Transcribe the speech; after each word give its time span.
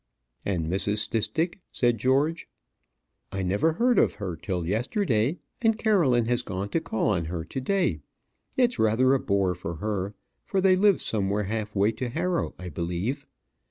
"And 0.43 0.65
Mrs. 0.65 0.97
Stistick?" 0.97 1.59
said 1.71 1.99
George. 1.99 2.47
"I 3.31 3.43
never 3.43 3.73
heard 3.73 3.99
of 3.99 4.15
her 4.15 4.35
till 4.35 4.65
yesterday, 4.65 5.37
and 5.61 5.77
Caroline 5.77 6.25
has 6.25 6.41
gone 6.41 6.69
to 6.69 6.81
call 6.81 7.11
on 7.11 7.25
her 7.25 7.45
to 7.45 7.61
day. 7.61 7.99
It's 8.57 8.79
rather 8.79 9.13
a 9.13 9.19
bore 9.19 9.53
for 9.53 9.75
her, 9.75 10.15
for 10.43 10.59
they 10.59 10.75
live 10.75 10.99
somewhere 11.01 11.43
half 11.43 11.75
way 11.75 11.91
to 11.91 12.09
Harrow, 12.09 12.55
I 12.57 12.67
believe. 12.69 13.27